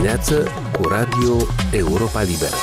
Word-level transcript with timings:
dimineață 0.00 0.50
cu 0.72 0.88
Radio 0.88 1.46
Europa 1.70 2.22
Liberă. 2.22 2.54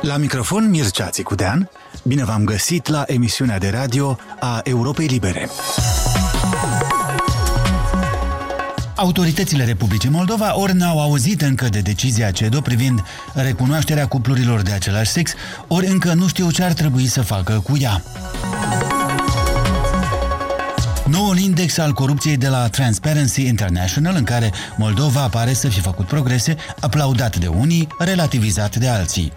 La 0.00 0.16
microfon 0.16 0.70
Mircea 0.70 1.08
Țicudean, 1.08 1.70
bine 2.02 2.24
v-am 2.24 2.44
găsit 2.44 2.88
la 2.88 3.04
emisiunea 3.06 3.58
de 3.58 3.68
radio 3.68 4.18
a 4.40 4.60
Europei 4.64 5.06
Libere. 5.06 5.48
Autoritățile 8.96 9.64
Republicii 9.64 10.10
Moldova 10.10 10.58
ori 10.58 10.72
n-au 10.72 11.00
auzit 11.00 11.42
încă 11.42 11.68
de 11.68 11.80
decizia 11.80 12.30
CEDO 12.30 12.60
privind 12.60 13.02
recunoașterea 13.34 14.06
cuplurilor 14.06 14.60
de 14.60 14.72
același 14.72 15.10
sex, 15.10 15.32
ori 15.66 15.86
încă 15.86 16.12
nu 16.12 16.28
știu 16.28 16.50
ce 16.50 16.62
ar 16.62 16.72
trebui 16.72 17.06
să 17.06 17.22
facă 17.22 17.60
cu 17.64 17.76
ea. 17.80 18.02
Noul 21.08 21.38
index 21.38 21.78
al 21.78 21.92
corupției 21.92 22.36
de 22.36 22.48
la 22.48 22.68
Transparency 22.68 23.46
International, 23.46 24.14
în 24.16 24.24
care 24.24 24.52
Moldova 24.76 25.28
pare 25.28 25.52
să 25.52 25.68
fi 25.68 25.80
făcut 25.80 26.06
progrese, 26.06 26.56
aplaudat 26.80 27.36
de 27.36 27.46
unii, 27.46 27.88
relativizat 27.98 28.76
de 28.76 28.88
alții. 28.88 29.32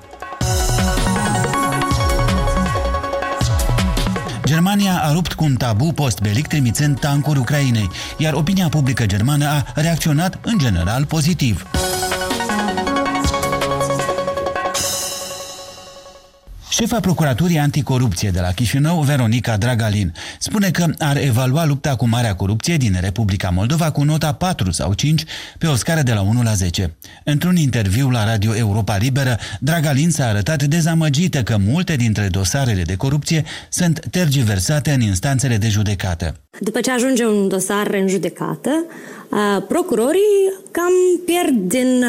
Germania 4.45 5.01
a 5.03 5.11
rupt 5.11 5.33
cu 5.33 5.43
un 5.43 5.55
tabu 5.55 5.91
post-belic 5.91 6.47
trimițând 6.47 6.99
tancuri 6.99 7.39
Ucrainei, 7.39 7.89
iar 8.17 8.34
opinia 8.34 8.70
publică 8.70 9.05
germană 9.05 9.45
a 9.47 9.65
reacționat 9.75 10.39
în 10.41 10.57
general 10.57 11.05
pozitiv. 11.05 11.65
Șefa 16.75 16.99
Procuraturii 16.99 17.59
Anticorupție 17.59 18.29
de 18.29 18.39
la 18.39 18.52
Chișinău, 18.52 19.02
Veronica 19.02 19.57
Dragalin, 19.57 20.13
spune 20.39 20.71
că 20.71 20.85
ar 20.99 21.17
evalua 21.17 21.65
lupta 21.65 21.95
cu 21.95 22.07
marea 22.07 22.35
corupție 22.35 22.77
din 22.77 22.98
Republica 22.99 23.49
Moldova 23.49 23.91
cu 23.91 24.03
nota 24.03 24.34
4 24.34 24.71
sau 24.71 24.93
5 24.93 25.23
pe 25.57 25.68
o 25.68 25.76
scară 25.76 26.01
de 26.01 26.13
la 26.13 26.21
1 26.21 26.43
la 26.43 26.53
10. 26.53 26.98
Într-un 27.23 27.55
interviu 27.55 28.09
la 28.09 28.26
Radio 28.26 28.55
Europa 28.55 28.98
Liberă, 28.98 29.40
Dragalin 29.59 30.12
s-a 30.12 30.27
arătat 30.27 30.63
dezamăgită 30.63 31.43
că 31.43 31.57
multe 31.57 31.96
dintre 31.96 32.27
dosarele 32.27 32.81
de 32.81 32.96
corupție 32.96 33.43
sunt 33.70 34.05
tergiversate 34.09 34.91
în 34.91 35.01
instanțele 35.01 35.57
de 35.57 35.70
judecată. 35.70 36.45
După 36.59 36.79
ce 36.79 36.91
ajunge 36.91 37.25
un 37.25 37.48
dosar 37.48 37.98
în 38.01 38.07
judecată, 38.07 38.85
procurorii 39.67 40.53
cam 40.71 40.93
pierd 41.25 41.70
din, 41.70 42.05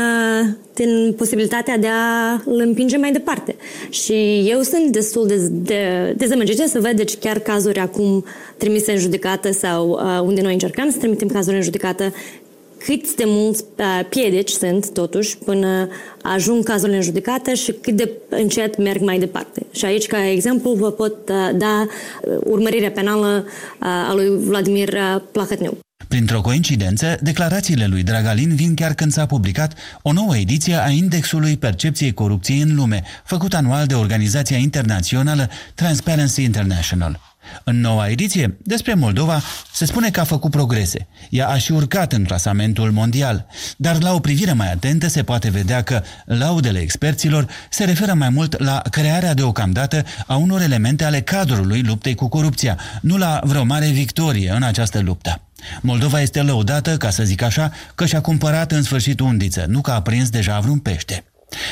din 0.74 1.14
posibilitatea 1.16 1.78
de 1.78 1.86
a 1.86 2.32
îl 2.44 2.60
împinge 2.60 2.96
mai 2.96 3.12
departe. 3.12 3.56
Și 3.88 4.44
eu 4.48 4.60
sunt 4.60 4.92
destul 4.92 5.26
de, 5.26 5.36
de 5.50 6.14
dezamăgită 6.16 6.66
să 6.66 6.80
văd 6.80 6.90
deci 6.90 7.16
chiar 7.16 7.38
cazuri 7.38 7.78
acum 7.78 8.24
trimise 8.56 8.92
în 8.92 8.98
judecată 8.98 9.52
sau 9.52 10.00
unde 10.24 10.40
noi 10.40 10.52
încercăm 10.52 10.90
să 10.90 10.98
trimitem 10.98 11.28
cazuri 11.28 11.56
în 11.56 11.62
judecată 11.62 12.12
cât 12.84 13.14
de 13.14 13.24
mulți 13.26 13.64
piedici 14.08 14.50
sunt, 14.50 14.92
totuși, 14.92 15.36
până 15.36 15.88
ajung 16.22 16.64
cazurile 16.64 16.96
în 16.96 17.02
judecată 17.02 17.54
și 17.54 17.72
cât 17.72 17.96
de 17.96 18.10
încet 18.28 18.78
merg 18.78 19.00
mai 19.00 19.18
departe. 19.18 19.66
Și 19.72 19.84
aici, 19.84 20.06
ca 20.06 20.28
exemplu, 20.28 20.72
vă 20.72 20.90
pot 20.90 21.30
da 21.54 21.86
urmărirea 22.44 22.90
penală 22.90 23.46
a 23.78 24.12
lui 24.14 24.28
Vladimir 24.38 24.98
Plahătneu. 25.32 25.78
Printr-o 26.08 26.40
coincidență, 26.40 27.18
declarațiile 27.22 27.86
lui 27.86 28.02
Dragalin 28.02 28.54
vin 28.54 28.74
chiar 28.74 28.94
când 28.94 29.12
s-a 29.12 29.26
publicat 29.26 29.74
o 30.02 30.12
nouă 30.12 30.36
ediție 30.36 30.84
a 30.84 30.88
Indexului 30.88 31.56
Percepției 31.56 32.12
Corupției 32.12 32.60
în 32.60 32.74
Lume, 32.74 33.02
făcut 33.24 33.54
anual 33.54 33.86
de 33.86 33.94
organizația 33.94 34.56
internațională 34.56 35.50
Transparency 35.74 36.42
International. 36.42 37.20
În 37.64 37.80
noua 37.80 38.08
ediție, 38.08 38.56
despre 38.62 38.94
Moldova, 38.94 39.42
se 39.72 39.84
spune 39.84 40.10
că 40.10 40.20
a 40.20 40.24
făcut 40.24 40.50
progrese. 40.50 41.06
Ea 41.30 41.48
a 41.48 41.58
și 41.58 41.72
urcat 41.72 42.12
în 42.12 42.24
clasamentul 42.24 42.90
mondial, 42.90 43.46
dar 43.76 44.02
la 44.02 44.12
o 44.12 44.18
privire 44.18 44.52
mai 44.52 44.72
atentă 44.72 45.08
se 45.08 45.22
poate 45.22 45.50
vedea 45.50 45.82
că 45.82 46.02
laudele 46.24 46.78
experților 46.78 47.48
se 47.70 47.84
referă 47.84 48.14
mai 48.14 48.28
mult 48.28 48.58
la 48.58 48.82
crearea 48.90 49.34
deocamdată 49.34 50.04
a 50.26 50.36
unor 50.36 50.60
elemente 50.60 51.04
ale 51.04 51.20
cadrului 51.20 51.82
luptei 51.82 52.14
cu 52.14 52.28
corupția, 52.28 52.78
nu 53.00 53.16
la 53.16 53.40
vreo 53.44 53.64
mare 53.64 53.86
victorie 53.86 54.50
în 54.50 54.62
această 54.62 55.00
luptă. 55.00 55.40
Moldova 55.80 56.20
este 56.20 56.42
lăudată, 56.42 56.96
ca 56.96 57.10
să 57.10 57.22
zic 57.22 57.42
așa, 57.42 57.72
că 57.94 58.06
și-a 58.06 58.20
cumpărat 58.20 58.72
în 58.72 58.82
sfârșit 58.82 59.20
undiță, 59.20 59.64
nu 59.68 59.80
că 59.80 59.90
a 59.90 60.02
prins 60.02 60.30
deja 60.30 60.60
vreun 60.60 60.78
pește. 60.78 61.24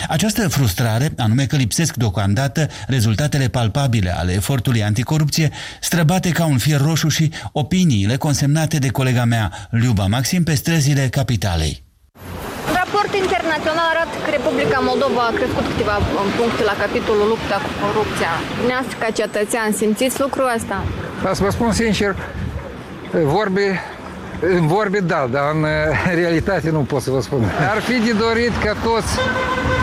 Această 0.08 0.48
frustrare, 0.48 1.12
anume 1.16 1.44
că 1.46 1.56
lipsesc 1.56 1.94
deocamdată 1.94 2.68
rezultatele 2.86 3.48
palpabile 3.48 4.14
ale 4.18 4.32
efortului 4.32 4.82
anticorupție, 4.82 5.50
străbate 5.80 6.30
ca 6.30 6.44
un 6.44 6.58
fier 6.58 6.80
roșu 6.80 7.08
și 7.08 7.32
opiniile 7.52 8.16
consemnate 8.16 8.78
de 8.78 8.88
colega 8.88 9.24
mea, 9.24 9.52
Liuba 9.70 10.06
Maxim, 10.06 10.42
pe 10.42 10.54
străzile 10.54 11.08
capitalei. 11.08 11.82
Raport 12.74 13.14
internațional 13.22 13.86
arată 13.94 14.16
că 14.24 14.30
Republica 14.30 14.78
Moldova 14.90 15.22
a 15.26 15.36
crescut 15.38 15.66
câteva 15.70 15.96
puncte 16.38 16.62
la 16.70 16.74
capitolul 16.84 17.28
lupta 17.28 17.56
cu 17.64 17.70
corupția. 17.84 18.32
Neastră 18.68 18.96
ca 19.02 19.10
cetățean, 19.20 19.72
simțiți 19.80 20.20
lucrul 20.20 20.48
ăsta? 20.56 20.84
Da, 21.22 21.30
să 21.34 21.42
vă 21.42 21.50
spun 21.50 21.72
sincer, 21.72 22.12
vorbe 23.36 23.80
în 24.50 24.66
vorbe 24.66 24.98
da, 24.98 25.28
dar 25.30 25.50
în 25.54 25.66
realitate 26.14 26.70
nu 26.70 26.78
pot 26.78 27.02
să 27.02 27.10
vă 27.10 27.20
spun. 27.20 27.52
Ar 27.74 27.80
fi 27.80 27.92
de 27.92 28.12
dorit 28.12 28.52
ca 28.64 28.74
toți, 28.82 29.18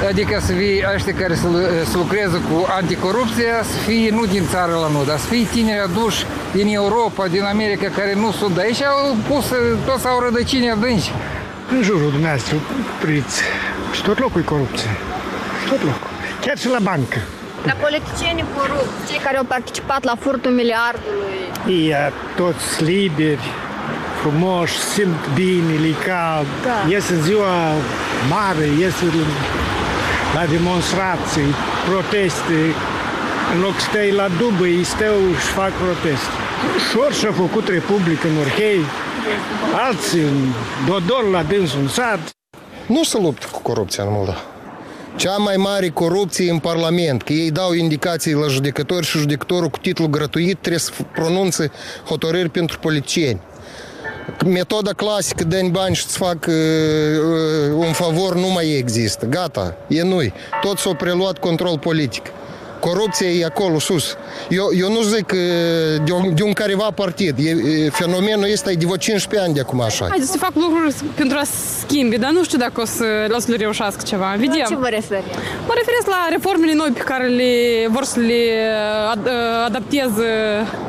adică 0.09 0.39
să 0.41 0.51
fie 0.51 0.88
ăștia 0.95 1.13
care 1.13 1.35
să, 1.35 1.47
să 1.91 1.97
lucreze 1.97 2.38
cu 2.49 2.67
anticorupția, 2.79 3.63
să 3.63 3.77
fie 3.88 4.09
nu 4.11 4.25
din 4.25 4.44
țară 4.49 4.72
la 4.72 4.89
noi, 4.94 5.05
dar 5.05 5.17
să 5.17 5.27
fie 5.27 5.45
tineri 5.51 5.79
aduși 5.79 6.25
din 6.53 6.67
Europa, 6.67 7.27
din 7.27 7.44
America, 7.44 7.88
care 7.95 8.13
nu 8.13 8.31
sunt 8.31 8.55
de 8.55 8.61
aici, 8.61 8.81
au 8.83 9.16
pus, 9.27 9.45
toți 9.85 10.07
au 10.07 10.19
rădăcini 10.19 10.72
adânci. 10.72 11.11
În 11.72 11.81
jurul 11.81 12.11
dumneavoastră, 12.11 12.55
priți, 13.01 13.41
și 13.91 14.01
tot 14.01 14.19
locul 14.19 14.41
e 14.41 14.43
corupție. 14.43 14.89
Tot 15.69 15.83
locul. 15.83 16.09
Chiar 16.41 16.57
și 16.57 16.67
la 16.67 16.79
bancă. 16.81 17.17
Dar 17.66 17.78
politicienii 17.81 18.45
corupți, 18.57 19.11
cei 19.11 19.19
care 19.25 19.38
au 19.38 19.43
participat 19.43 20.03
la 20.03 20.16
furtul 20.19 20.51
miliardului. 20.51 21.38
Ei, 21.67 21.95
toți 22.35 22.83
liberi, 22.83 23.47
frumoși, 24.21 24.77
simt 24.79 25.21
bine, 25.33 25.73
li 25.85 25.95
cald, 26.05 26.47
da. 26.63 26.77
ies 26.93 27.09
în 27.09 27.21
ziua 27.21 27.55
mare, 28.29 28.65
ies 28.79 28.93
la 30.35 30.45
demonstrații, 30.45 31.51
proteste, 31.89 32.59
în 33.53 33.61
loc 33.61 33.75
să 33.79 33.85
stai 33.89 34.11
la 34.11 34.27
dubă, 34.39 34.65
ei 34.67 34.83
stau 34.83 35.17
și 35.43 35.51
fac 35.59 35.71
proteste. 35.71 36.35
Ușor 36.75 37.13
și-a 37.13 37.31
făcut 37.31 37.67
Republică 37.67 38.27
în 38.27 38.37
Orhei, 38.37 38.81
alții 39.87 40.21
în 40.21 40.37
Dodor 40.87 41.23
la 41.31 41.43
dânsul 41.43 41.79
în 41.79 41.87
sat. 41.87 42.19
Nu 42.85 43.03
se 43.03 43.17
luptă 43.21 43.47
cu 43.51 43.61
corupția 43.61 44.03
în 44.03 44.09
Moldova 44.11 44.43
cea 45.15 45.37
mai 45.37 45.55
mare 45.55 45.89
corupție 45.89 46.51
în 46.51 46.59
Parlament, 46.59 47.21
că 47.21 47.33
ei 47.33 47.51
dau 47.51 47.73
indicații 47.73 48.33
la 48.33 48.47
judecători 48.47 49.05
și 49.05 49.17
judecătorul 49.17 49.69
cu 49.69 49.77
titlu 49.77 50.07
gratuit 50.07 50.57
trebuie 50.57 50.79
să 50.79 50.91
pronunțe 51.13 51.71
hotărâri 52.05 52.49
pentru 52.49 52.79
politicieni. 52.79 53.41
Metoda 54.45 54.91
clasică 54.91 55.43
de 55.43 55.67
bani 55.71 55.95
și 55.95 56.05
să 56.05 56.17
fac 56.17 56.45
uh, 56.47 56.53
uh, 56.53 57.73
un 57.75 57.91
favor 57.91 58.35
nu 58.35 58.47
mai 58.47 58.77
există. 58.77 59.25
Gata, 59.25 59.75
e 59.87 60.01
nu 60.01 60.21
Tot 60.61 60.77
s-a 60.77 60.93
preluat 60.93 61.37
control 61.37 61.79
politic. 61.79 62.25
Corupția 62.81 63.27
e 63.27 63.45
acolo 63.45 63.79
sus. 63.79 64.17
Eu, 64.49 64.65
eu 64.77 64.91
nu 64.91 65.01
zic 65.01 65.33
de 66.05 66.11
un, 66.11 66.35
de 66.35 66.43
un 66.43 66.53
careva 66.53 66.87
partid. 66.95 67.35
E, 67.37 67.89
fenomenul 67.89 68.45
este 68.47 68.73
de 68.73 68.85
vreo 68.85 68.97
15 68.97 69.45
ani 69.45 69.53
de 69.53 69.59
acum 69.59 69.81
așa. 69.81 70.05
Hai 70.09 70.19
să 70.21 70.37
fac 70.37 70.51
lucruri 70.53 70.95
pentru 71.15 71.37
a 71.37 71.43
schimbi, 71.79 72.17
dar 72.17 72.31
nu 72.31 72.43
știu 72.43 72.57
dacă 72.57 72.81
o 72.81 72.85
să, 72.85 73.05
o 73.35 73.39
să 73.39 73.51
le 73.51 73.55
reușească 73.55 74.01
ceva. 74.05 74.33
Vedem. 74.37 74.57
La 74.57 74.63
ce 74.63 74.75
vă 74.75 74.87
referi? 74.87 75.23
Mă 75.67 75.73
referesc 75.75 76.07
la 76.07 76.27
reformele 76.29 76.73
noi 76.73 76.91
pe 76.93 76.99
care 76.99 77.27
le 77.27 77.51
vor 77.89 78.03
să 78.03 78.19
le 78.19 78.41
ad, 79.11 79.29
adapteze. 79.65 80.29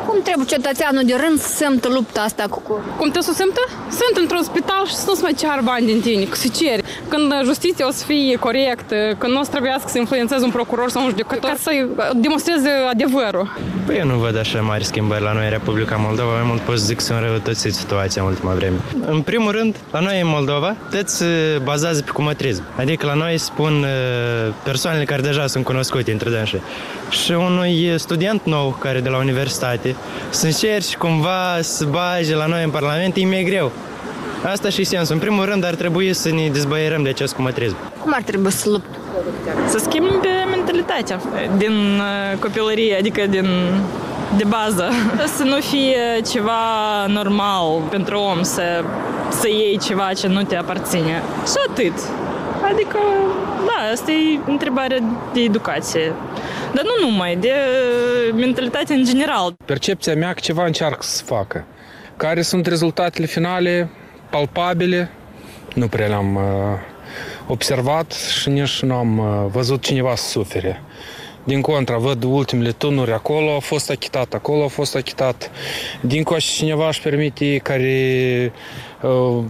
Cum 0.06 0.22
trebuie 0.22 0.46
cetățeanul 0.46 1.02
de 1.04 1.14
rând 1.24 1.40
să 1.40 1.48
simtă 1.56 1.88
lupta 1.88 2.20
asta 2.20 2.44
cu 2.50 2.58
corupția? 2.68 2.92
Cum 3.00 3.08
trebuie 3.10 3.34
să 3.34 3.42
simtă? 3.42 3.60
Sunt 4.00 4.14
într-un 4.22 4.42
spital 4.42 4.86
și 4.86 4.94
să 4.94 5.04
nu-ți 5.06 5.22
mai 5.22 5.34
ceară 5.38 5.60
bani 5.64 5.86
din 5.86 6.00
tine, 6.00 6.24
că 6.24 6.36
se 6.36 6.48
ceri. 6.48 6.82
Când 7.08 7.32
justiția 7.44 7.86
o 7.86 7.90
să 7.90 8.04
fie 8.04 8.36
corectă, 8.36 8.96
când 9.18 9.32
nu 9.32 9.40
o 9.40 9.42
să 9.42 9.50
trebuiască 9.50 9.88
să 9.88 9.98
influențeze 9.98 10.44
un 10.44 10.50
procuror 10.50 10.90
sau 10.90 11.02
un 11.02 11.08
judecător, 11.08 11.50
ca 11.50 11.56
să 11.62 11.70
demonstreze 12.14 12.68
adevărul. 12.90 13.56
Păi 13.86 13.96
eu 13.98 14.06
nu 14.06 14.14
văd 14.14 14.38
așa 14.38 14.60
mari 14.60 14.84
schimbări 14.84 15.22
la 15.22 15.32
noi 15.32 15.44
în 15.44 15.50
Republica 15.50 15.96
Moldova, 15.96 16.32
mai 16.32 16.42
mult 16.44 16.60
pot 16.60 16.78
să 16.78 16.84
zic 16.84 16.96
că 16.96 17.02
s-a 17.02 17.14
înrăutățit 17.14 17.74
situația 17.74 18.22
în 18.22 18.28
ultima 18.28 18.52
vreme. 18.52 18.76
În 19.06 19.20
primul 19.20 19.52
rând, 19.52 19.76
la 19.90 20.00
noi 20.00 20.20
în 20.20 20.26
Moldova, 20.28 20.76
toți 20.90 21.16
se 21.16 21.60
bazează 21.62 22.02
pe 22.02 22.10
cumătrism. 22.10 22.62
Adică 22.76 23.06
la 23.06 23.14
noi 23.14 23.38
spun 23.38 23.72
uh, 23.72 24.54
persoanele 24.64 25.04
care 25.04 25.22
deja 25.22 25.46
sunt 25.46 25.64
cunoscute 25.64 26.12
între 26.12 26.30
dânsi. 26.30 26.56
Și 27.10 27.32
unui 27.32 27.94
student 27.96 28.40
nou 28.44 28.76
care 28.80 29.00
de 29.00 29.08
la 29.08 29.16
universitate 29.16 29.96
să 30.30 30.46
încerci 30.46 30.96
cumva 30.96 31.58
să 31.60 31.84
bage 31.84 32.34
la 32.34 32.46
noi 32.46 32.64
în 32.64 32.70
Parlament, 32.70 33.16
e 33.16 33.26
mai 33.26 33.42
greu. 33.42 33.72
Asta 34.44 34.68
și 34.68 34.84
sensul. 34.84 35.14
În 35.14 35.20
primul 35.20 35.44
rând 35.44 35.64
ar 35.64 35.74
trebui 35.74 36.12
să 36.12 36.30
ne 36.30 36.48
dezbăierăm 36.52 37.02
de 37.02 37.08
acest 37.08 37.34
cumătrism. 37.34 37.76
Cum 38.00 38.12
ar 38.14 38.22
trebui 38.22 38.52
să 38.52 38.68
luptăm? 38.68 39.01
Să 39.68 39.78
schimbe 39.78 40.28
mentalitatea 40.50 41.20
din 41.56 42.00
copilărie, 42.40 42.96
adică 42.98 43.26
din 43.26 43.46
de 44.36 44.44
bază. 44.44 44.88
Să 45.36 45.42
nu 45.42 45.60
fie 45.60 46.20
ceva 46.30 46.60
normal 47.06 47.80
pentru 47.90 48.18
om 48.18 48.42
să, 48.42 48.84
să 49.30 49.48
iei 49.48 49.78
ceva 49.78 50.12
ce 50.12 50.26
nu 50.26 50.42
te 50.42 50.56
aparține. 50.56 51.22
Și 51.46 51.54
atât. 51.68 51.92
Adică, 52.72 52.98
da, 53.66 53.90
asta 53.92 54.10
e 54.10 54.40
întrebarea 54.46 54.98
de 55.32 55.40
educație. 55.40 56.12
Dar 56.74 56.84
nu 56.84 57.08
numai, 57.08 57.36
de 57.36 57.52
mentalitate 58.34 58.94
în 58.94 59.04
general. 59.04 59.54
Percepția 59.64 60.14
mea 60.14 60.32
că 60.32 60.40
ceva 60.40 60.64
încearcă 60.64 61.02
să 61.02 61.24
facă. 61.24 61.64
Care 62.16 62.42
sunt 62.42 62.66
rezultatele 62.66 63.26
finale 63.26 63.90
palpabile? 64.30 65.10
Nu 65.74 65.86
prea 65.86 66.06
le-am 66.06 66.34
uh, 66.34 66.42
observat 67.46 68.12
și 68.12 68.48
nici 68.48 68.82
nu 68.82 68.94
am 68.94 69.18
uh, 69.18 69.50
văzut 69.50 69.82
cineva 69.82 70.14
să 70.14 70.28
sufere. 70.28 70.82
Din 71.44 71.60
contra, 71.60 71.96
văd 71.96 72.22
ultimele 72.22 72.72
tunuri 72.72 73.12
acolo, 73.12 73.56
a 73.56 73.58
fost 73.58 73.90
achitat, 73.90 74.34
acolo 74.34 74.64
a 74.64 74.68
fost 74.68 74.96
achitat. 74.96 75.50
Din 76.00 76.22
coace 76.22 76.46
cineva 76.46 76.88
își 76.88 77.00
permite 77.00 77.56
care 77.56 78.52
uh, 79.02 79.44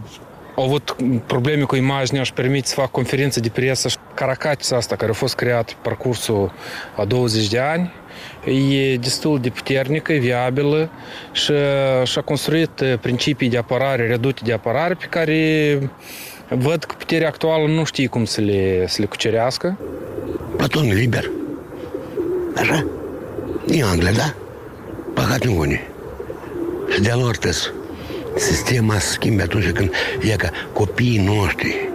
au 0.54 0.64
avut 0.64 0.96
probleme 1.26 1.62
cu 1.62 1.76
imaginea, 1.76 2.20
își 2.20 2.32
permite 2.32 2.66
să 2.66 2.74
fac 2.74 2.90
conferință 2.90 3.40
de 3.40 3.48
presă. 3.48 3.88
Caracatis 4.14 4.70
asta, 4.70 4.96
care 4.96 5.10
a 5.10 5.14
fost 5.14 5.34
creat 5.34 5.66
pe 5.66 5.76
parcursul 5.82 6.52
a 6.96 7.04
20 7.04 7.48
de 7.48 7.58
ani, 7.58 7.92
e 8.70 8.96
destul 8.96 9.40
de 9.40 9.48
puternică, 9.48 10.12
viabilă 10.12 10.90
și 11.32 11.52
și-a 12.04 12.22
construit 12.22 12.82
principii 13.00 13.48
de 13.48 13.58
apărare, 13.58 14.06
redute 14.06 14.40
de 14.44 14.52
apărare, 14.52 14.94
pe 14.94 15.06
care 15.06 15.78
văd 16.54 16.84
că 16.84 16.94
puterea 16.98 17.28
actuală 17.28 17.66
nu 17.66 17.84
știe 17.84 18.06
cum 18.06 18.24
să 18.24 18.40
le, 18.40 18.86
să 18.86 18.96
le 18.98 19.06
cucerească. 19.06 19.78
Platon 20.56 20.84
e 20.84 20.92
liber. 20.92 21.30
Așa? 22.56 22.86
E 23.66 23.82
Anglia, 23.82 24.12
da? 24.12 24.34
Păcat 25.14 25.44
în 25.44 25.56
unii. 25.56 25.80
Și 26.94 27.00
de-a 27.00 27.16
lor 27.16 27.36
sistema 28.36 28.98
se 28.98 29.12
schimbe 29.12 29.42
atunci 29.42 29.70
când 29.70 29.90
e 30.20 30.36
ca 30.36 30.50
copiii 30.72 31.18
noștri, 31.18 31.88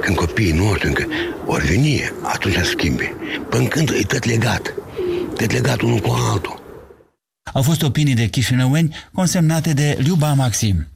când 0.00 0.16
copiii 0.16 0.52
noștri 0.52 0.88
încă 0.88 1.06
ori 1.46 1.66
veni, 1.66 2.12
atunci 2.22 2.54
se 2.54 2.62
schimbe. 2.62 3.14
Până 3.48 3.68
când 3.68 3.88
e 3.88 4.02
tot 4.06 4.24
legat, 4.24 4.74
tot 5.36 5.52
legat 5.52 5.80
unul 5.80 5.98
cu 5.98 6.16
altul. 6.32 6.62
Au 7.52 7.62
fost 7.62 7.82
opinii 7.82 8.14
de 8.14 8.26
chișinăueni 8.26 8.96
consemnate 9.12 9.72
de 9.72 9.96
Liuba 9.98 10.32
Maxim. 10.32 10.86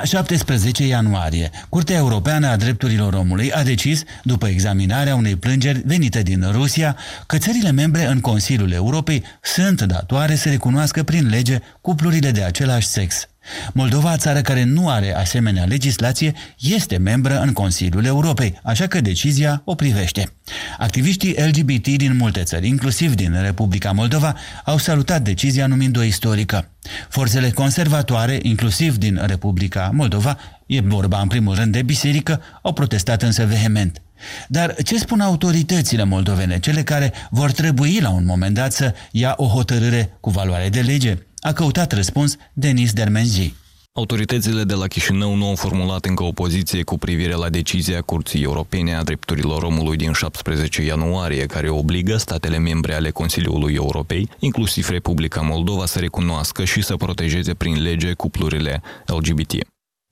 La 0.00 0.06
17 0.06 0.86
ianuarie, 0.86 1.50
Curtea 1.68 1.96
Europeană 1.96 2.48
a 2.48 2.56
Drepturilor 2.56 3.12
Omului 3.12 3.52
a 3.52 3.62
decis, 3.62 4.02
după 4.22 4.46
examinarea 4.48 5.14
unei 5.14 5.36
plângeri 5.36 5.82
venite 5.84 6.22
din 6.22 6.48
Rusia, 6.52 6.96
că 7.26 7.38
țările 7.38 7.70
membre 7.70 8.06
în 8.06 8.20
Consiliul 8.20 8.72
Europei 8.72 9.24
sunt 9.42 9.82
datoare 9.82 10.34
să 10.34 10.48
recunoască 10.48 11.02
prin 11.02 11.28
lege 11.28 11.58
cuplurile 11.80 12.30
de 12.30 12.42
același 12.42 12.86
sex. 12.86 13.28
Moldova, 13.72 14.16
țară 14.16 14.40
care 14.40 14.64
nu 14.64 14.88
are 14.88 15.16
asemenea 15.16 15.64
legislație, 15.64 16.32
este 16.58 16.96
membră 16.96 17.40
în 17.40 17.52
Consiliul 17.52 18.04
Europei, 18.04 18.60
așa 18.62 18.86
că 18.86 19.00
decizia 19.00 19.62
o 19.64 19.74
privește. 19.74 20.32
Activiștii 20.78 21.34
LGBT 21.38 21.88
din 21.88 22.16
multe 22.16 22.42
țări, 22.42 22.68
inclusiv 22.68 23.14
din 23.14 23.36
Republica 23.42 23.92
Moldova, 23.92 24.36
au 24.64 24.78
salutat 24.78 25.22
decizia 25.22 25.66
numind-o 25.66 26.02
istorică. 26.02 26.68
Forțele 27.08 27.50
conservatoare, 27.50 28.38
inclusiv 28.42 28.96
din 28.96 29.20
Republica 29.26 29.90
Moldova, 29.92 30.38
e 30.66 30.80
vorba 30.80 31.20
în 31.20 31.28
primul 31.28 31.54
rând 31.54 31.72
de 31.72 31.82
biserică, 31.82 32.42
au 32.62 32.72
protestat 32.72 33.22
însă 33.22 33.44
vehement. 33.44 34.02
Dar 34.48 34.74
ce 34.84 34.98
spun 34.98 35.20
autoritățile 35.20 36.04
moldovene, 36.04 36.58
cele 36.58 36.82
care 36.82 37.12
vor 37.30 37.50
trebui 37.52 37.98
la 38.00 38.10
un 38.10 38.24
moment 38.24 38.54
dat 38.54 38.72
să 38.72 38.94
ia 39.10 39.34
o 39.36 39.46
hotărâre 39.46 40.16
cu 40.20 40.30
valoare 40.30 40.68
de 40.68 40.80
lege? 40.80 41.18
A 41.40 41.52
căutat 41.52 41.92
răspuns 41.92 42.36
Denis 42.52 42.92
Dermenzi. 42.92 43.54
Autoritățile 43.92 44.64
de 44.64 44.74
la 44.74 44.86
Chișinău 44.86 45.34
nu 45.34 45.48
au 45.48 45.54
formulat 45.54 46.04
încă 46.04 46.22
o 46.22 46.32
poziție 46.32 46.82
cu 46.82 46.98
privire 46.98 47.32
la 47.32 47.48
decizia 47.48 48.00
Curții 48.00 48.42
Europene 48.42 48.94
a 48.94 49.02
Drepturilor 49.02 49.62
Omului 49.62 49.96
din 49.96 50.12
17 50.12 50.82
ianuarie, 50.82 51.46
care 51.46 51.68
obligă 51.68 52.16
statele 52.16 52.58
membre 52.58 52.94
ale 52.94 53.10
Consiliului 53.10 53.74
Europei, 53.74 54.28
inclusiv 54.38 54.88
Republica 54.88 55.40
Moldova, 55.40 55.86
să 55.86 55.98
recunoască 55.98 56.64
și 56.64 56.82
să 56.82 56.96
protejeze 56.96 57.54
prin 57.54 57.82
lege 57.82 58.12
cuplurile 58.12 58.82
LGBT. 59.06 59.52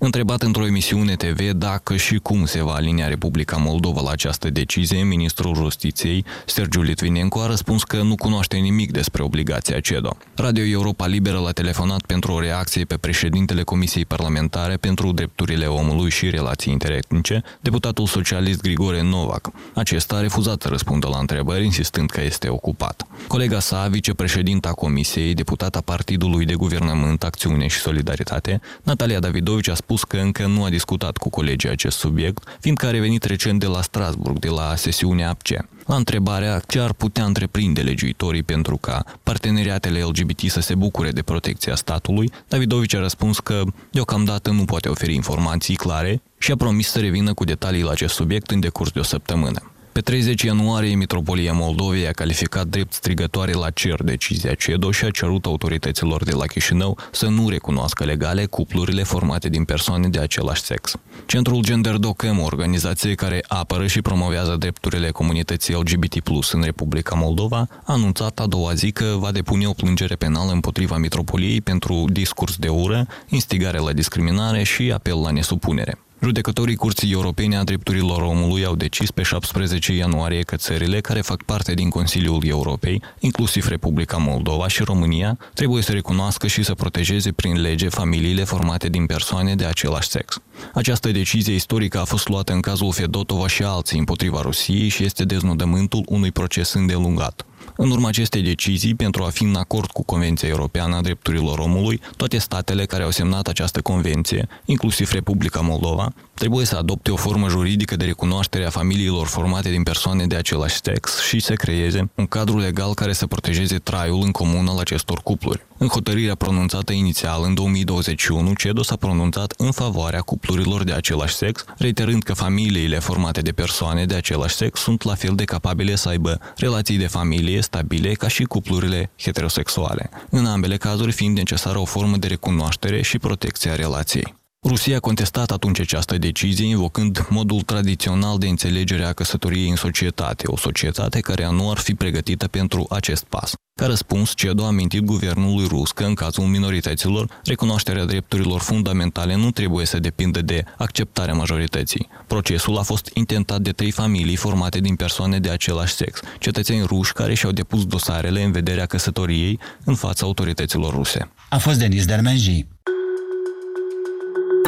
Întrebat 0.01 0.43
într-o 0.43 0.67
emisiune 0.67 1.15
TV 1.15 1.51
dacă 1.51 1.97
și 1.97 2.17
cum 2.17 2.47
se 2.47 2.63
va 2.63 2.73
alinia 2.73 3.09
Republica 3.09 3.57
Moldova 3.57 4.01
la 4.01 4.11
această 4.11 4.51
decizie, 4.51 5.03
ministrul 5.03 5.55
Justiției, 5.55 6.25
Sergiu 6.47 6.83
Litvinenko, 6.83 7.41
a 7.41 7.47
răspuns 7.47 7.85
că 7.85 8.03
nu 8.03 8.15
cunoaște 8.15 8.57
nimic 8.57 8.93
despre 8.93 9.23
obligația 9.23 9.81
CEDO. 9.81 10.17
Radio 10.35 10.65
Europa 10.65 11.07
Liberă 11.07 11.39
l-a 11.39 11.51
telefonat 11.51 12.03
pentru 12.03 12.33
o 12.33 12.41
reacție 12.41 12.85
pe 12.85 12.97
președintele 12.97 13.63
Comisiei 13.63 14.05
Parlamentare 14.05 14.77
pentru 14.77 15.13
Drepturile 15.13 15.67
Omului 15.67 16.11
și 16.11 16.31
Relații 16.31 16.73
Interetnice, 16.73 17.43
deputatul 17.61 18.07
socialist 18.07 18.61
Grigore 18.61 19.03
Novak. 19.03 19.51
Acesta 19.75 20.17
a 20.17 20.21
refuzat 20.21 20.63
să 20.63 20.69
răspundă 20.69 21.09
la 21.09 21.19
întrebări, 21.19 21.65
insistând 21.65 22.11
că 22.11 22.21
este 22.23 22.49
ocupat. 22.49 23.07
Colega 23.27 23.61
sa, 23.61 23.87
vicepreședinta 23.91 24.71
Comisiei, 24.71 25.35
deputata 25.35 25.81
Partidului 25.81 26.45
de 26.45 26.55
Guvernământ, 26.55 27.25
Acțiune 27.25 27.67
și 27.67 27.79
Solidaritate, 27.79 28.61
Natalia 28.83 29.19
Davidovici 29.19 29.69
a 29.69 29.75
spus 29.89 30.05
că 30.05 30.17
încă 30.17 30.47
nu 30.47 30.65
a 30.65 30.69
discutat 30.69 31.17
cu 31.17 31.31
colegii 31.31 31.69
acest 31.69 31.99
subiect, 31.99 32.59
fiindcă 32.61 32.87
a 32.87 32.91
revenit 32.91 33.25
recent 33.25 33.61
de 33.61 33.67
la 33.67 33.83
Strasburg, 33.83 34.39
de 34.39 34.49
la 34.49 34.75
sesiunea 34.77 35.29
APCE. 35.29 35.69
La 35.87 35.95
întrebarea 35.95 36.63
ce 36.67 36.81
ar 36.81 36.93
putea 36.93 37.25
întreprinde 37.25 37.81
legiuitorii 37.81 38.43
pentru 38.43 38.77
ca 38.77 39.05
parteneriatele 39.23 40.01
LGBT 40.01 40.41
să 40.41 40.61
se 40.61 40.75
bucure 40.75 41.11
de 41.11 41.23
protecția 41.23 41.75
statului, 41.75 42.33
Davidovici 42.49 42.95
a 42.95 42.99
răspuns 42.99 43.39
că 43.39 43.63
deocamdată 43.91 44.51
nu 44.51 44.65
poate 44.65 44.89
oferi 44.89 45.15
informații 45.15 45.75
clare 45.75 46.23
și 46.39 46.53
a 46.53 46.57
promis 46.57 46.89
să 46.89 46.99
revină 46.99 47.35
cu 47.35 47.45
detalii 47.45 47.83
la 47.83 47.91
acest 47.91 48.15
subiect 48.15 48.51
în 48.51 48.61
decurs 48.61 48.91
de 48.91 48.99
o 48.99 49.03
săptămână. 49.03 49.73
Pe 49.99 50.05
30 50.05 50.43
ianuarie, 50.43 50.95
Mitropolia 50.95 51.53
Moldovei 51.53 52.09
a 52.09 52.11
calificat 52.11 52.67
drept 52.67 52.93
strigătoare 52.93 53.53
la 53.53 53.71
cer 53.71 54.03
decizia 54.03 54.55
CEDO 54.55 54.91
și 54.91 55.05
a 55.05 55.11
cerut 55.11 55.45
autorităților 55.45 56.25
de 56.25 56.33
la 56.33 56.47
Chișinău 56.47 56.99
să 57.13 57.29
nu 57.29 57.49
recunoască 57.49 58.05
legale 58.05 58.45
cuplurile 58.45 59.03
formate 59.03 59.49
din 59.49 59.65
persoane 59.65 60.09
de 60.09 60.19
același 60.19 60.63
sex. 60.63 60.95
Centrul 61.27 61.63
Gender 61.63 61.95
Docem, 61.97 62.39
o 62.39 62.45
organizație 62.45 63.15
care 63.15 63.45
apără 63.49 63.87
și 63.87 64.03
promovează 64.03 64.57
drepturile 64.57 65.11
comunității 65.11 65.75
LGBT+, 65.75 66.15
în 66.53 66.63
Republica 66.63 67.15
Moldova, 67.15 67.67
a 67.85 67.93
anunțat 67.93 68.39
a 68.39 68.47
doua 68.47 68.75
zi 68.75 68.91
că 68.93 69.15
va 69.19 69.33
depune 69.33 69.67
o 69.67 69.73
plângere 69.73 70.15
penală 70.15 70.53
împotriva 70.53 70.97
Mitropoliei 70.97 71.61
pentru 71.61 72.05
discurs 72.11 72.57
de 72.57 72.69
ură, 72.69 73.07
instigare 73.29 73.79
la 73.79 73.93
discriminare 73.93 74.63
și 74.63 74.93
apel 74.93 75.21
la 75.21 75.31
nesupunere. 75.31 75.99
Judecătorii 76.23 76.77
Curții 76.77 77.13
Europene 77.13 77.57
a 77.57 77.65
Drepturilor 77.65 78.23
Omului 78.23 78.65
au 78.65 78.77
decis 78.77 79.11
pe 79.11 79.23
17 79.23 79.93
ianuarie 79.93 80.43
că 80.43 80.57
țările 80.57 81.01
care 81.01 81.21
fac 81.21 81.43
parte 81.43 81.75
din 81.75 81.89
Consiliul 81.89 82.43
Europei, 82.47 83.03
inclusiv 83.19 83.69
Republica 83.69 84.17
Moldova 84.17 84.69
și 84.69 84.83
România, 84.83 85.39
trebuie 85.55 85.83
să 85.83 85.93
recunoască 85.93 86.47
și 86.47 86.63
să 86.63 86.75
protejeze 86.75 87.33
prin 87.33 87.61
lege 87.61 87.89
familiile 87.89 88.45
formate 88.45 88.89
din 88.89 89.07
persoane 89.07 89.55
de 89.55 89.65
același 89.65 90.09
sex. 90.09 90.41
Această 90.75 91.11
decizie 91.11 91.55
istorică 91.55 92.01
a 92.01 92.05
fost 92.05 92.29
luată 92.29 92.53
în 92.53 92.61
cazul 92.61 92.93
Fedotova 92.93 93.49
și 93.49 93.63
alții 93.63 93.99
împotriva 93.99 94.41
Rusiei 94.41 94.89
și 94.89 95.05
este 95.05 95.25
deznodământul 95.25 96.03
unui 96.07 96.31
proces 96.31 96.73
îndelungat. 96.73 97.47
În 97.77 97.91
urma 97.91 98.09
acestei 98.09 98.43
decizii, 98.43 98.95
pentru 98.95 99.23
a 99.23 99.29
fi 99.29 99.45
în 99.45 99.55
acord 99.55 99.91
cu 99.91 100.05
Convenția 100.05 100.49
Europeană 100.49 100.97
a 100.97 101.01
Drepturilor 101.01 101.59
Omului, 101.59 102.01
toate 102.17 102.39
statele 102.39 102.87
care 102.87 103.03
au 103.03 103.11
semnat 103.11 103.49
această 103.49 103.81
convenție, 103.81 104.49
inclusiv 104.65 105.13
Republica 105.13 105.61
Moldova, 105.61 106.13
trebuie 106.35 106.67
să 106.67 106.77
adopte 106.77 107.11
o 107.11 107.17
formă 107.17 107.49
juridică 107.49 107.97
de 107.97 108.05
recunoaștere 108.05 108.65
a 108.67 108.71
familiilor 108.71 109.27
formate 109.27 109.71
din 109.71 109.83
persoane 109.83 110.27
de 110.27 110.37
același 110.37 110.79
sex 110.83 111.21
și 111.21 111.41
să 111.41 111.55
creeze 111.55 112.11
un 112.15 112.27
cadru 112.27 112.59
legal 112.59 112.95
care 112.95 113.13
să 113.13 113.27
protejeze 113.27 113.79
traiul 113.79 114.23
în 114.25 114.31
comun 114.31 114.67
al 114.67 114.79
acestor 114.79 115.21
cupluri. 115.23 115.67
În 115.81 115.89
hotărârea 115.89 116.35
pronunțată 116.35 116.93
inițial 116.93 117.43
în 117.45 117.55
2021, 117.55 118.53
CEDO 118.53 118.83
s-a 118.83 118.97
pronunțat 118.97 119.55
în 119.57 119.71
favoarea 119.71 120.21
cuplurilor 120.21 120.85
de 120.85 120.93
același 120.93 121.35
sex, 121.35 121.65
reiterând 121.77 122.23
că 122.23 122.35
familiile 122.35 122.99
formate 122.99 123.41
de 123.41 123.53
persoane 123.53 124.05
de 124.05 124.15
același 124.15 124.55
sex 124.55 124.81
sunt 124.81 125.03
la 125.03 125.15
fel 125.15 125.35
de 125.35 125.45
capabile 125.45 125.95
să 125.95 126.09
aibă 126.09 126.41
relații 126.57 126.97
de 126.97 127.07
familie 127.07 127.48
stabile 127.61 128.13
ca 128.13 128.29
și 128.29 128.45
cuplurile 128.45 129.11
heterosexuale, 129.19 130.11
în 130.31 130.47
ambele 130.47 130.77
cazuri 130.77 131.13
fiind 131.13 131.37
necesară 131.37 131.79
o 131.79 131.85
formă 131.85 132.17
de 132.17 132.27
recunoaștere 132.27 133.03
și 133.03 133.19
protecție 133.19 133.71
a 133.71 133.75
relației. 133.75 134.35
Rusia 134.67 134.97
a 134.97 135.01
contestat 135.01 135.51
atunci 135.51 135.81
această 135.81 136.19
decizie, 136.19 136.67
invocând 136.67 137.27
modul 137.29 137.61
tradițional 137.61 138.39
de 138.39 138.49
înțelegere 138.49 139.05
a 139.05 139.13
căsătoriei 139.13 139.69
în 139.69 139.77
societate, 139.77 140.45
o 140.47 140.57
societate 140.57 141.21
care 141.21 141.51
nu 141.51 141.71
ar 141.71 141.79
fi 141.79 141.95
pregătită 141.95 142.49
pentru 142.49 142.87
acest 142.91 143.25
pas. 143.25 143.53
Ca 143.81 143.87
răspuns, 143.87 144.33
CEDO 144.35 144.65
a 144.65 144.67
amintit 144.67 145.01
guvernului 145.05 145.67
rus 145.67 145.93
că 145.93 146.05
în 146.05 146.15
cazul 146.15 146.45
minorităților, 146.45 147.41
recunoașterea 147.45 148.05
drepturilor 148.05 148.61
fundamentale 148.61 149.37
nu 149.37 149.51
trebuie 149.51 149.87
să 149.87 149.99
depindă 149.99 150.43
de 150.43 150.65
acceptarea 150.77 151.35
majorității. 151.35 152.09
Procesul 152.27 152.79
a 152.79 152.83
fost 152.83 153.11
intentat 153.15 153.61
de 153.61 153.71
trei 153.71 153.91
familii 153.91 154.37
formate 154.37 154.79
din 154.79 154.95
persoane 154.95 155.39
de 155.39 155.51
același 155.51 155.95
sex, 155.95 156.21
cetățeni 156.39 156.87
ruși 156.87 157.13
care 157.13 157.35
și-au 157.35 157.53
depus 157.53 157.87
dosarele 157.87 158.43
în 158.43 158.53
vederea 158.53 158.87
căsătoriei 158.87 159.59
în 159.85 159.95
fața 159.95 160.27
autorităților 160.27 160.95
ruse. 160.95 161.31
A 161.49 161.59
fost 161.59 161.79
Denis 161.79 162.07
Dermenji. 162.07 162.67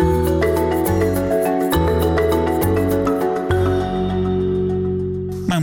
Thank 0.00 0.28
you. 0.30 0.39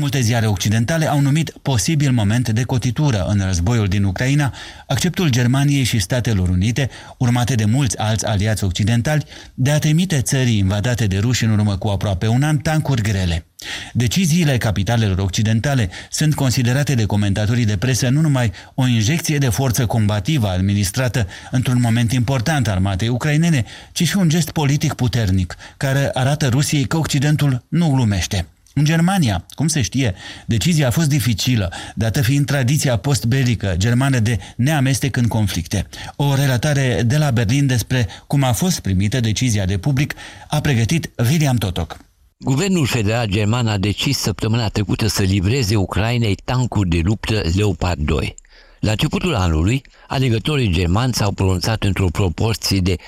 Multe 0.08 0.26
ziare 0.26 0.48
occidentale 0.48 1.10
au 1.10 1.20
numit 1.20 1.54
posibil 1.62 2.12
moment 2.12 2.50
de 2.50 2.64
cotitură 2.64 3.26
în 3.30 3.42
războiul 3.46 3.88
din 3.88 4.04
Ucraina 4.04 4.54
acceptul 4.88 5.30
Germaniei 5.30 5.84
și 5.84 6.00
Statelor 6.00 6.50
Unite, 6.50 6.90
urmate 7.18 7.56
de 7.56 7.66
mulți 7.66 7.98
alți 7.98 8.26
aliați 8.26 8.64
occidentali, 8.64 9.26
de 9.54 9.72
a 9.72 9.80
trimite 9.80 10.22
țării 10.22 10.58
invadate 10.58 11.08
de 11.08 11.18
ruși 11.18 11.44
în 11.44 11.50
urmă 11.50 11.78
cu 11.78 11.88
aproape 11.88 12.28
un 12.28 12.44
an 12.44 12.58
tancuri 12.58 13.02
grele. 13.02 13.46
Deciziile 13.94 14.58
capitalelor 14.58 15.18
occidentale 15.18 15.90
sunt 16.10 16.36
considerate 16.36 16.96
de 16.96 17.06
comentatorii 17.06 17.66
de 17.66 17.78
presă 17.78 18.10
nu 18.10 18.22
numai 18.22 18.52
o 18.74 18.88
injecție 18.88 19.38
de 19.38 19.50
forță 19.50 19.86
combativă 19.86 20.48
administrată 20.48 21.28
într-un 21.52 21.80
moment 21.82 22.12
important 22.12 22.68
armatei 22.68 23.08
ucrainene, 23.08 23.66
ci 23.92 24.08
și 24.08 24.18
un 24.18 24.30
gest 24.30 24.52
politic 24.52 24.94
puternic, 24.94 25.56
care 25.78 26.10
arată 26.14 26.48
Rusiei 26.48 26.86
că 26.86 26.98
Occidentul 26.98 27.64
nu 27.68 27.90
glumește. 27.90 28.46
În 28.78 28.84
Germania, 28.84 29.46
cum 29.50 29.68
se 29.68 29.82
știe, 29.82 30.16
decizia 30.46 30.88
a 30.88 30.92
fost 30.92 31.10
dificilă, 31.10 31.74
dată 31.96 32.22
fiind 32.22 32.46
tradiția 32.46 32.98
postbelică 32.98 33.74
germană 33.78 34.20
de 34.20 34.40
neamestec 34.56 35.16
în 35.16 35.28
conflicte. 35.28 35.88
O 36.16 36.36
relatare 36.36 37.04
de 37.06 37.18
la 37.18 37.32
Berlin 37.32 37.68
despre 37.68 38.08
cum 38.28 38.44
a 38.44 38.52
fost 38.52 38.80
primită 38.80 39.20
decizia 39.20 39.66
de 39.66 39.78
public 39.78 40.14
a 40.48 40.62
pregătit 40.62 41.10
William 41.30 41.56
Totok. 41.56 41.98
Guvernul 42.38 42.86
federal 42.86 43.28
german 43.28 43.68
a 43.68 43.78
decis 43.78 44.18
săptămâna 44.18 44.68
trecută 44.68 45.08
să 45.08 45.22
livreze 45.22 45.76
Ucrainei 45.76 46.36
tancuri 46.36 46.90
de 46.90 47.02
luptă 47.04 47.42
Leopard 47.56 48.00
2. 48.00 48.36
La 48.80 48.92
începutul 48.92 49.36
anului, 49.36 49.82
alegătorii 50.08 50.72
germani 50.72 51.14
s-au 51.14 51.32
pronunțat 51.32 51.84
într-o 51.84 52.08
proporție 52.08 52.80
de 52.80 52.96
46% 52.96 53.00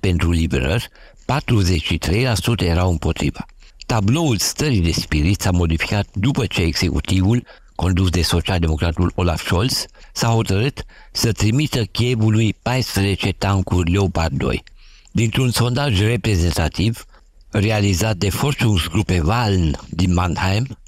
pentru 0.00 0.30
liberări, 0.30 0.88
43% 1.24 2.66
erau 2.66 2.90
împotriva. 2.90 3.46
Tabloul 3.86 4.38
stării 4.38 4.80
de 4.80 4.92
spirit 4.92 5.40
s-a 5.40 5.50
modificat 5.50 6.06
după 6.12 6.46
ce 6.46 6.60
executivul, 6.62 7.46
condus 7.74 8.10
de 8.10 8.22
socialdemocratul 8.22 9.12
Olaf 9.14 9.44
Scholz, 9.44 9.84
s-a 10.12 10.28
hotărât 10.28 10.84
să 11.12 11.32
trimită 11.32 11.84
Chievului 11.84 12.54
14 12.62 13.32
tancuri 13.32 13.90
Leopard 13.90 14.36
2. 14.36 14.62
Dintr-un 15.12 15.50
sondaj 15.50 16.00
reprezentativ, 16.00 17.04
realizat 17.50 18.16
de 18.16 18.30
Forschungsgruppe 18.30 19.20
Wahlen 19.20 19.78
din 19.88 20.12
Mannheim, 20.12 20.78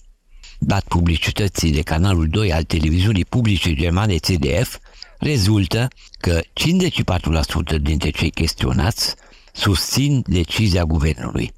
dat 0.59 0.85
publicității 0.85 1.73
de 1.73 1.83
canalul 1.83 2.29
2 2.29 2.53
al 2.53 2.63
televiziunii 2.63 3.25
publice 3.25 3.75
germane 3.75 4.17
CDF, 4.17 4.79
rezultă 5.19 5.89
că 6.19 6.41
54% 6.41 7.81
dintre 7.81 8.11
cei 8.11 8.31
chestionați 8.31 9.15
susțin 9.53 10.23
decizia 10.27 10.85
guvernului. 10.85 11.53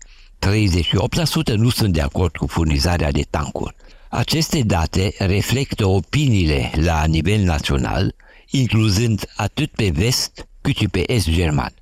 38% 1.52 1.54
nu 1.54 1.71
sunt 1.71 1.92
de 1.92 2.00
acord 2.00 2.37
cu 2.37 2.47
furnizarea 2.47 3.11
de 3.11 3.23
tancuri. 3.30 3.75
Aceste 4.09 4.61
date 4.62 5.14
reflectă 5.18 5.87
opiniile 5.87 6.71
la 6.75 7.04
nivel 7.04 7.40
național, 7.40 8.14
incluzând 8.50 9.30
atât 9.37 9.71
pe 9.71 9.90
vest 9.95 10.49
cât 10.61 10.76
și 10.76 10.88
pe 10.88 11.12
est 11.12 11.30
german. 11.30 11.73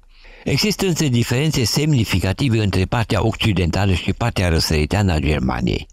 Există 0.44 0.86
însă 0.86 1.08
diferențe 1.08 1.64
semnificative 1.64 2.62
între 2.62 2.84
partea 2.84 3.26
occidentală 3.26 3.92
și 3.92 4.12
partea 4.12 4.48
răsăriteană 4.48 5.12
a 5.12 5.18
Germaniei. 5.18 5.86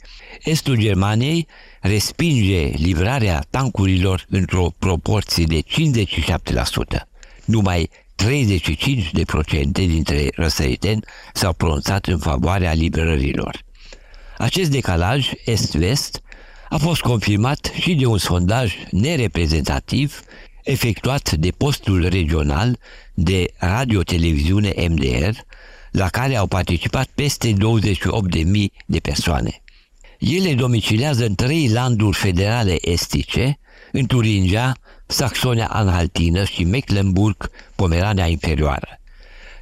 Estul 0.44 0.78
Germaniei 0.78 1.48
respinge 1.82 2.62
livrarea 2.66 3.46
tancurilor 3.50 4.26
într-o 4.30 4.68
proporție 4.80 5.46
de 5.46 5.62
57%. 5.62 7.02
Numai 7.46 7.90
35% 8.24 9.72
dintre 9.72 10.28
răsăriteni 10.36 11.04
s-au 11.34 11.54
pronunțat 11.54 12.06
în 12.06 12.18
favoarea 12.18 12.74
liberărilor. 12.74 13.64
Acest 14.38 14.72
decalaj 14.72 15.32
est-vest 15.46 16.22
a 16.70 16.78
fost 16.78 17.02
confirmat 17.02 17.72
și 17.80 17.94
de 17.94 18.06
un 18.06 18.18
sondaj 18.18 18.74
nereprezentativ 18.92 20.22
efectuat 20.64 21.32
de 21.32 21.52
postul 21.58 22.08
regional 22.10 22.80
de 23.14 23.46
radio-televiziune 23.58 24.74
MDR, 24.90 25.38
la 25.92 26.08
care 26.08 26.36
au 26.36 26.48
participat 26.48 27.08
peste 27.16 27.54
28.000 27.54 27.58
de 28.86 29.00
persoane. 29.00 29.62
Ele 30.20 30.54
domicilează 30.54 31.26
în 31.26 31.36
trei 31.36 31.68
landuri 31.68 32.18
federale 32.18 32.78
estice, 32.90 33.60
în 33.92 34.06
Turingia, 34.06 34.74
Saxonia-Anhaltină 35.14 36.44
și 36.44 36.64
Mecklenburg, 36.64 37.50
Pomerania 37.76 38.28
Inferioară. 38.28 39.00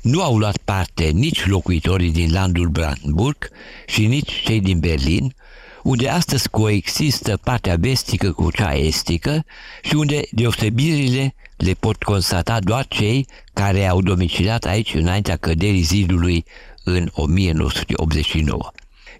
Nu 0.01 0.22
au 0.22 0.38
luat 0.38 0.58
parte 0.58 1.03
nici 1.03 1.48
locuitorii 1.48 2.12
din 2.12 2.34
landul 2.34 2.67
Brandenburg 2.67 3.50
și 3.88 4.05
nici 4.05 4.41
cei 4.43 4.60
din 4.60 4.79
Berlin, 4.79 5.36
unde 5.84 6.10
astăzi 6.10 6.50
coexistă 6.50 7.38
partea 7.43 7.75
vestică 7.75 8.31
cu 8.31 8.51
cea 8.51 8.74
estică 8.74 9.46
și 9.81 9.96
unde 9.96 10.22
deosebirile 10.31 11.36
le 11.58 11.74
pot 11.74 12.03
constata 12.03 12.60
doar 12.60 12.86
cei 12.88 13.27
care 13.53 13.88
au 13.88 14.01
domiciliat 14.01 14.65
aici 14.65 14.93
înaintea 14.93 15.38
căderii 15.38 15.81
zidului 15.81 16.46
în 16.84 17.10
1989. 17.13 18.72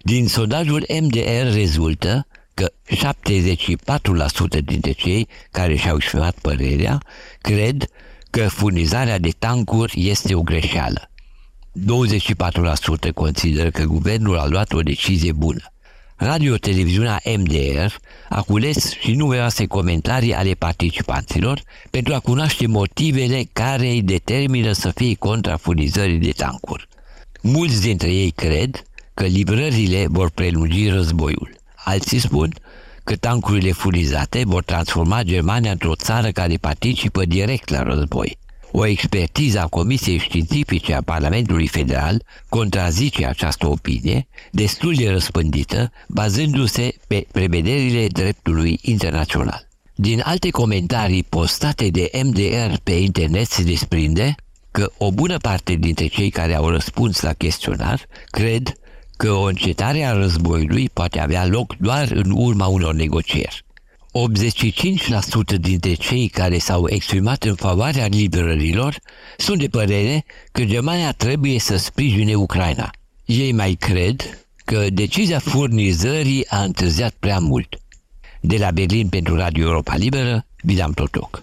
Din 0.02 0.28
sondajul 0.28 0.86
MDR 1.00 1.52
rezultă 1.52 2.26
că 2.54 2.72
74% 4.58 4.64
dintre 4.64 4.92
cei 4.92 5.28
care 5.50 5.76
și-au 5.76 5.96
exprimat 5.96 6.38
părerea 6.38 7.02
cred 7.40 7.84
că 8.30 8.48
furnizarea 8.48 9.18
de 9.18 9.30
tancuri 9.38 10.08
este 10.08 10.34
o 10.34 10.42
greșeală. 10.42 11.10
24% 13.08 13.12
consideră 13.14 13.70
că 13.70 13.84
guvernul 13.84 14.38
a 14.38 14.46
luat 14.46 14.72
o 14.72 14.80
decizie 14.80 15.32
bună. 15.32 15.72
Radio-televiziunea 16.16 17.20
MDR 17.36 17.94
a 18.28 18.42
cules 18.42 18.98
și 18.98 19.12
numeroase 19.12 19.66
comentarii 19.66 20.34
ale 20.34 20.52
participanților 20.52 21.62
pentru 21.90 22.14
a 22.14 22.18
cunoaște 22.18 22.66
motivele 22.66 23.44
care 23.52 23.88
îi 23.88 24.02
determină 24.02 24.72
să 24.72 24.90
fie 24.94 25.14
contra 25.14 25.56
furnizării 25.56 26.18
de 26.18 26.30
tancuri. 26.30 26.88
Mulți 27.40 27.80
dintre 27.80 28.12
ei 28.12 28.30
cred 28.30 28.82
că 29.14 29.24
livrările 29.24 30.06
vor 30.08 30.30
prelungi 30.30 30.88
războiul. 30.88 31.61
Alții 31.84 32.18
spun 32.18 32.54
că 33.04 33.16
tancurile 33.16 33.72
furnizate 33.72 34.42
vor 34.46 34.62
transforma 34.62 35.22
Germania 35.22 35.70
într-o 35.70 35.94
țară 35.94 36.30
care 36.30 36.56
participă 36.56 37.24
direct 37.24 37.68
la 37.68 37.82
război. 37.82 38.38
O 38.74 38.86
expertiză 38.86 39.60
a 39.60 39.66
Comisiei 39.66 40.18
Științifice 40.18 40.94
a 40.94 41.02
Parlamentului 41.02 41.66
Federal 41.66 42.22
contrazice 42.48 43.26
această 43.26 43.66
opinie, 43.66 44.26
destul 44.50 44.94
de 44.94 45.10
răspândită, 45.10 45.92
bazându-se 46.08 46.94
pe 47.06 47.26
prevederile 47.32 48.06
dreptului 48.06 48.78
internațional. 48.82 49.68
Din 49.94 50.20
alte 50.24 50.50
comentarii 50.50 51.22
postate 51.22 51.88
de 51.88 52.10
MDR 52.22 52.74
pe 52.82 52.92
internet 52.92 53.46
se 53.46 53.62
desprinde 53.62 54.34
că 54.70 54.92
o 54.98 55.10
bună 55.10 55.36
parte 55.36 55.74
dintre 55.74 56.06
cei 56.06 56.30
care 56.30 56.54
au 56.54 56.68
răspuns 56.68 57.20
la 57.20 57.32
chestionar 57.32 58.06
cred 58.30 58.72
că 59.22 59.32
o 59.32 59.42
încetare 59.42 60.04
a 60.04 60.12
războiului 60.12 60.88
poate 60.92 61.18
avea 61.18 61.46
loc 61.46 61.76
doar 61.76 62.10
în 62.10 62.32
urma 62.34 62.66
unor 62.66 62.94
negocieri. 62.94 63.64
85% 65.54 65.60
dintre 65.60 65.94
cei 65.94 66.28
care 66.28 66.58
s-au 66.58 66.88
exprimat 66.88 67.44
în 67.44 67.54
favoarea 67.54 68.06
liberărilor 68.06 68.96
sunt 69.36 69.58
de 69.58 69.68
părere 69.68 70.24
că 70.52 70.64
Germania 70.64 71.12
trebuie 71.12 71.58
să 71.58 71.76
sprijine 71.76 72.34
Ucraina. 72.34 72.90
Ei 73.24 73.52
mai 73.52 73.76
cred 73.80 74.46
că 74.64 74.86
decizia 74.88 75.38
furnizării 75.38 76.48
a 76.48 76.62
întârziat 76.62 77.14
prea 77.18 77.38
mult. 77.38 77.80
De 78.40 78.56
la 78.56 78.70
Berlin 78.70 79.08
pentru 79.08 79.36
Radio 79.36 79.64
Europa 79.64 79.96
Liberă, 79.96 80.46
Vidam 80.62 80.92
Totoc. 80.92 81.42